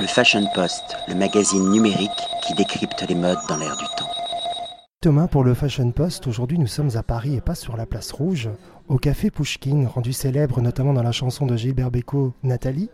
Le 0.00 0.06
Fashion 0.06 0.46
Post, 0.54 0.96
le 1.08 1.16
magazine 1.16 1.70
numérique 1.70 2.10
qui 2.46 2.54
décrypte 2.54 3.04
les 3.08 3.16
modes 3.16 3.38
dans 3.48 3.56
l'air 3.56 3.76
du 3.76 3.84
temps. 3.96 4.08
Thomas, 5.00 5.26
pour 5.26 5.42
le 5.42 5.54
Fashion 5.54 5.90
Post, 5.90 6.28
aujourd'hui 6.28 6.56
nous 6.56 6.68
sommes 6.68 6.90
à 6.94 7.02
Paris 7.02 7.34
et 7.34 7.40
pas 7.40 7.56
sur 7.56 7.76
la 7.76 7.84
place 7.84 8.12
rouge, 8.12 8.48
au 8.86 8.96
café 8.96 9.32
Pouchkine, 9.32 9.88
rendu 9.88 10.12
célèbre 10.12 10.60
notamment 10.60 10.92
dans 10.92 11.02
la 11.02 11.10
chanson 11.10 11.46
de 11.46 11.56
Gilbert 11.56 11.90
Bécaud, 11.90 12.32
Nathalie. 12.44 12.90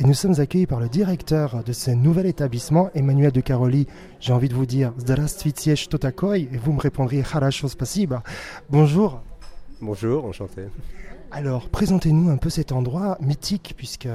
Et 0.00 0.04
nous 0.04 0.14
sommes 0.14 0.40
accueillis 0.40 0.66
par 0.66 0.80
le 0.80 0.88
directeur 0.88 1.62
de 1.62 1.72
ce 1.72 1.92
nouvel 1.92 2.26
établissement, 2.26 2.90
Emmanuel 2.92 3.30
de 3.30 3.40
Caroli. 3.40 3.86
J'ai 4.18 4.32
envie 4.32 4.48
de 4.48 4.54
vous 4.54 4.66
dire 4.66 4.92
Zdravstvuyte 4.98 5.88
Totakoi 5.88 6.38
et 6.38 6.58
vous 6.60 6.72
me 6.72 6.80
répondriez 6.80 7.22
Harashos 7.32 7.68
Spasiba. 7.68 8.24
Bonjour. 8.68 9.20
Bonjour, 9.80 10.24
enchanté. 10.24 10.62
Alors, 11.30 11.68
présentez-nous 11.68 12.30
un 12.30 12.38
peu 12.38 12.48
cet 12.48 12.72
endroit 12.72 13.18
mythique, 13.20 13.74
puisque, 13.76 14.08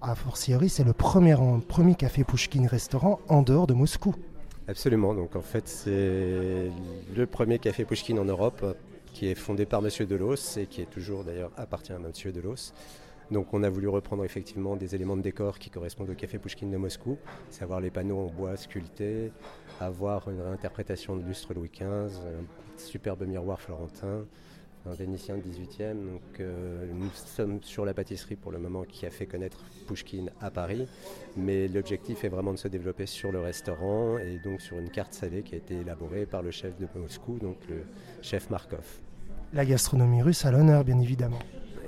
à 0.00 0.14
fortiori, 0.14 0.68
c'est 0.68 0.84
le 0.84 0.92
premier, 0.92 1.34
café 1.98 2.22
Pouchkine 2.22 2.66
restaurant 2.66 3.20
en 3.28 3.42
dehors 3.42 3.66
de 3.66 3.74
Moscou. 3.74 4.14
Absolument, 4.68 5.14
donc 5.14 5.34
en 5.34 5.40
fait, 5.40 5.66
c'est 5.66 6.70
le 7.14 7.26
premier 7.26 7.58
café 7.58 7.84
Pouchkine 7.84 8.20
en 8.20 8.24
Europe 8.24 8.76
qui 9.12 9.26
est 9.26 9.34
fondé 9.34 9.66
par 9.66 9.82
Monsieur 9.82 10.06
Delos 10.06 10.56
et 10.56 10.66
qui 10.66 10.80
est 10.80 10.90
toujours 10.90 11.24
d'ailleurs 11.24 11.50
appartient 11.56 11.92
à 11.92 11.98
Monsieur 11.98 12.32
Delos. 12.32 12.72
Donc 13.30 13.52
on 13.52 13.62
a 13.62 13.68
voulu 13.68 13.88
reprendre 13.88 14.24
effectivement 14.24 14.76
des 14.76 14.94
éléments 14.94 15.16
de 15.16 15.22
décor 15.22 15.58
qui 15.58 15.70
correspondent 15.70 16.10
au 16.10 16.14
café 16.14 16.38
Pouchkine 16.38 16.70
de 16.70 16.76
Moscou, 16.76 17.18
savoir 17.50 17.80
les 17.80 17.90
panneaux 17.90 18.18
en 18.18 18.30
bois 18.30 18.56
sculptés, 18.56 19.32
avoir 19.80 20.30
une 20.30 20.40
réinterprétation 20.40 21.16
de 21.16 21.22
lustre 21.24 21.52
Louis 21.52 21.70
XV, 21.70 21.84
un 21.84 22.78
superbe 22.78 23.26
miroir 23.26 23.60
florentin, 23.60 24.24
un 24.86 24.94
vénitien 24.94 25.36
de 25.36 25.42
18e. 25.42 25.94
Donc, 25.94 26.40
euh, 26.40 26.86
nous 26.92 27.10
sommes 27.14 27.62
sur 27.62 27.84
la 27.84 27.94
pâtisserie 27.94 28.36
pour 28.36 28.52
le 28.52 28.58
moment 28.58 28.84
qui 28.84 29.06
a 29.06 29.10
fait 29.10 29.26
connaître 29.26 29.64
Pushkin 29.86 30.26
à 30.40 30.50
Paris. 30.50 30.86
Mais 31.36 31.68
l'objectif 31.68 32.24
est 32.24 32.28
vraiment 32.28 32.52
de 32.52 32.58
se 32.58 32.68
développer 32.68 33.06
sur 33.06 33.32
le 33.32 33.40
restaurant 33.40 34.18
et 34.18 34.38
donc 34.44 34.60
sur 34.60 34.78
une 34.78 34.90
carte 34.90 35.14
salée 35.14 35.42
qui 35.42 35.54
a 35.54 35.58
été 35.58 35.76
élaborée 35.76 36.26
par 36.26 36.42
le 36.42 36.50
chef 36.50 36.76
de 36.78 36.86
Moscou, 36.96 37.38
donc 37.38 37.56
le 37.68 37.84
chef 38.22 38.50
Markov. 38.50 38.84
La 39.52 39.64
gastronomie 39.64 40.22
russe 40.22 40.44
à 40.44 40.50
l'honneur, 40.50 40.84
bien 40.84 40.98
évidemment. 40.98 41.40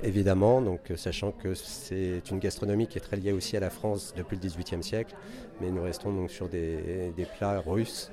Évidemment, 0.05 0.61
donc 0.61 0.91
euh, 0.91 0.97
sachant 0.97 1.31
que 1.31 1.55
c'est 1.55 2.21
une 2.29 2.37
gastronomie 2.37 2.85
qui 2.85 2.99
est 2.99 3.01
très 3.01 3.17
liée 3.17 3.31
aussi 3.31 3.57
à 3.57 3.59
la 3.59 3.71
France 3.71 4.13
depuis 4.15 4.37
le 4.37 4.47
XVIIIe 4.47 4.83
siècle, 4.83 5.15
mais 5.59 5.71
nous 5.71 5.81
restons 5.81 6.13
donc 6.13 6.29
sur 6.29 6.47
des, 6.47 7.11
des 7.17 7.25
plats 7.25 7.59
russes 7.65 8.11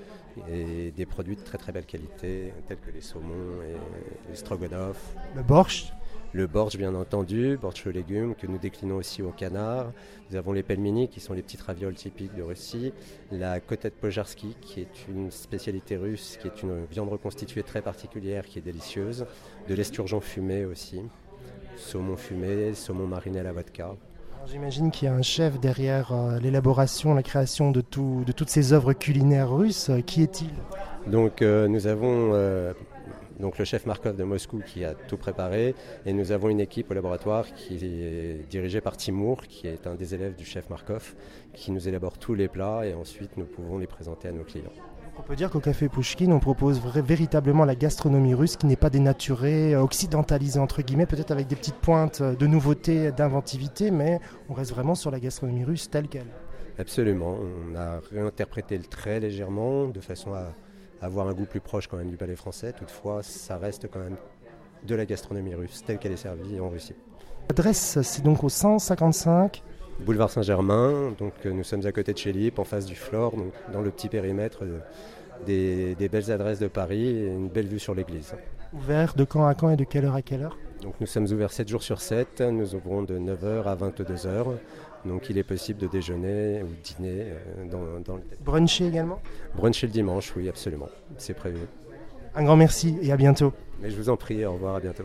et 0.51 0.91
des 0.91 1.05
produits 1.05 1.37
de 1.37 1.43
très 1.43 1.59
très 1.59 1.71
belle 1.71 1.85
qualité, 1.85 2.55
tels 2.67 2.79
que 2.79 2.91
les 2.91 3.03
saumons 3.03 3.61
et 3.63 3.77
les 4.31 4.37
stroganoff. 4.37 5.15
Le 5.37 5.43
borscht? 5.43 5.93
Le 6.33 6.47
borscht, 6.47 6.79
bien 6.79 6.95
entendu, 6.95 7.59
borscht 7.61 7.87
aux 7.87 7.91
légumes, 7.91 8.35
que 8.35 8.47
nous 8.47 8.57
déclinons 8.57 8.97
aussi 8.97 9.21
au 9.21 9.33
canard. 9.33 9.93
Nous 10.31 10.37
avons 10.37 10.53
les 10.53 10.63
pelmeni, 10.63 11.09
qui 11.09 11.21
sont 11.21 11.35
les 11.35 11.43
petites 11.43 11.61
ravioles 11.61 11.93
typiques 11.93 12.35
de 12.35 12.43
Russie. 12.43 12.95
La 13.31 13.61
kotette 13.61 13.97
pojarski, 13.97 14.57
qui 14.63 14.81
est 14.81 15.09
une 15.11 15.31
spécialité 15.31 15.99
russe, 15.99 16.39
qui 16.41 16.47
est 16.47 16.63
une 16.63 16.87
viande 16.87 17.11
reconstituée 17.11 17.63
très 17.63 17.83
particulière, 17.83 18.47
qui 18.47 18.61
est 18.61 18.63
délicieuse. 18.63 19.27
De 19.69 19.75
l'esturgeon 19.75 20.23
fumé 20.23 20.65
aussi. 20.65 21.03
Saumon 21.77 22.17
fumé, 22.17 22.75
saumon 22.75 23.07
mariné 23.07 23.41
à 23.41 23.43
la 23.43 23.53
vodka. 23.53 23.95
J'imagine 24.47 24.91
qu'il 24.91 25.07
y 25.07 25.09
a 25.09 25.15
un 25.15 25.23
chef 25.23 25.61
derrière 25.61 26.13
euh, 26.13 26.39
l'élaboration, 26.41 27.15
la 27.15 27.23
création 27.23 27.71
de, 27.71 27.81
tout, 27.81 28.25
de 28.27 28.33
toutes 28.33 28.51
ces 28.51 28.73
œuvres 28.73 28.93
culinaires 28.93 29.55
russes. 29.55 29.91
Qui 30.05 30.23
est-il? 30.23 30.51
Donc 31.07 31.43
euh, 31.43 31.69
nous 31.69 31.87
avons 31.87 32.33
euh, 32.35 32.73
donc 33.39 33.59
le 33.59 33.65
chef 33.65 33.87
Markov 33.87 34.17
de 34.17 34.25
Moscou 34.25 34.61
qui 34.65 34.85
a 34.85 34.95
tout 34.95 35.17
préparé 35.17 35.75
et 36.07 36.13
nous 36.13 36.33
avons 36.33 36.49
une 36.49 36.61
équipe 36.61 36.91
au 36.91 36.95
laboratoire 36.95 37.47
qui 37.55 37.77
est 37.77 38.49
dirigée 38.51 38.81
par 38.81 38.97
Timour 38.97 39.43
qui 39.43 39.67
est 39.67 39.87
un 39.87 39.95
des 39.95 40.15
élèves 40.15 40.35
du 40.35 40.45
chef 40.45 40.71
Markov 40.71 41.15
qui 41.53 41.73
nous 41.73 41.89
élabore 41.89 42.19
tous 42.19 42.35
les 42.35 42.49
plats 42.49 42.87
et 42.87 42.95
ensuite 42.95 43.37
nous 43.37 43.45
pouvons 43.45 43.79
les 43.79 43.87
présenter 43.87 44.29
à 44.29 44.33
nos 44.33 44.45
clients. 44.45 44.73
On 45.19 45.23
peut 45.23 45.37
dire 45.37 45.51
qu'au 45.51 45.61
Café 45.61 45.89
Pouchkin, 45.89 46.31
on 46.33 46.41
propose 46.41 46.81
véritablement 46.97 47.65
la 47.65 47.75
gastronomie 47.75 48.35
russe 48.35 48.57
qui 48.57 48.67
n'est 48.67 48.77
pas 48.77 48.89
dénaturée, 48.89 49.75
euh, 49.75 49.83
occidentalisée 49.83 50.59
entre 50.59 50.81
guillemets, 50.83 51.07
peut-être 51.07 51.31
avec 51.31 51.47
des 51.49 51.57
petites 51.57 51.77
pointes 51.77 52.23
de 52.23 52.47
nouveauté, 52.47 53.13
d'inventivité, 53.13 53.91
mais 53.91 54.21
on 54.49 54.55
reste 54.55 54.71
vraiment 54.73 54.95
sur 54.95 55.11
la 55.11 55.21
gastronomie 55.21 55.65
russe 55.65 55.91
telle 55.91 56.09
qu'elle. 56.09 56.31
Absolument, 56.79 57.37
on 57.39 57.77
a 57.77 58.01
réinterprété 58.11 58.79
le 58.79 58.85
très 58.85 59.21
légèrement 59.21 59.87
de 59.87 60.01
façon 60.01 60.33
à 60.33 60.55
avoir 61.03 61.29
un 61.29 61.35
goût 61.35 61.45
plus 61.45 61.61
proche 61.61 61.87
quand 61.89 61.99
même 61.99 62.11
du 62.11 62.17
palais 62.17 62.37
français. 62.37 62.73
Toutefois, 62.73 63.23
ça 63.23 63.59
reste 63.59 63.89
quand 63.93 64.01
même 64.01 64.17
de 64.87 64.95
la 64.95 65.05
gastronomie 65.05 65.55
russe 65.55 65.83
telle 65.87 65.99
qu'elle 65.99 66.13
est 66.13 66.17
servie 66.17 66.59
en 66.59 66.71
Russie. 66.71 66.95
L'adresse, 67.51 68.01
c'est 68.03 68.23
donc 68.23 68.43
au 68.45 68.49
155 68.49 69.63
Boulevard 70.03 70.31
Saint-Germain, 70.31 71.15
donc 71.19 71.33
euh, 71.47 71.53
nous 71.53 71.65
sommes 71.65 71.87
à 71.87 71.93
côté 71.93 72.13
de 72.13 72.19
chez 72.19 72.33
Lip, 72.33 72.59
en 72.59 72.65
face 72.65 72.87
du 72.87 72.95
Flore, 72.95 73.37
donc 73.37 73.53
dans 73.73 73.81
le 73.81 73.91
petit 73.91 74.09
périmètre 74.09 74.65
des, 75.47 75.97
belles 76.11 76.31
adresses 76.31 76.59
de 76.59 76.69
Paris 76.69 77.07
et 77.07 77.27
une 77.29 77.49
belle 77.49 77.67
vue 77.67 77.79
sur 77.79 77.95
l'église. 77.95 78.35
Ouvert 78.73 79.15
de 79.15 79.25
quand 79.25 79.47
à 79.47 79.55
quand 79.55 79.71
et 79.71 79.77
de 79.77 79.85
quelle 79.85 80.05
heure 80.05 80.15
à 80.15 80.23
quelle 80.23 80.43
heure? 80.43 80.59
Donc 80.83 80.95
nous 81.01 81.07
sommes 81.07 81.27
ouverts 81.27 81.53
7 81.53 81.69
jours 81.69 81.83
sur 81.83 82.01
7, 82.01 82.41
nous 82.41 82.75
ouvrons 82.75 83.03
de 83.03 83.19
9h 83.19 83.65
à 83.65 83.77
22h, 83.77 84.47
donc 85.05 85.31
il 85.31 85.39
est 85.39 85.45
possible 85.45 85.79
de 85.79 85.87
déjeuner 85.87 86.63
ou 86.63 86.69
dîner 86.83 87.27
euh, 87.27 87.71
dans, 87.71 88.01
dans 88.05 88.17
le... 88.17 88.23
Bruncher 88.45 88.89
également? 88.89 89.21
Bruncher 89.55 89.87
le 89.87 89.93
dimanche, 89.93 90.33
oui 90.37 90.49
absolument, 90.49 90.89
c'est 91.19 91.35
prévu. 91.35 91.61
Un 92.35 92.45
grand 92.45 92.57
merci 92.57 92.97
et 93.03 93.13
à 93.13 93.17
bientôt. 93.17 93.53
Mais 93.81 93.91
je 93.91 93.97
vous 93.97 94.09
en 94.09 94.17
prie, 94.17 94.45
au 94.45 94.55
revoir, 94.55 94.77
à 94.77 94.81
bientôt. 94.81 95.05